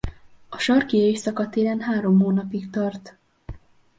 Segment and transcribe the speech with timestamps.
[0.49, 3.15] A sarki éjszaka télen három hónapig tart.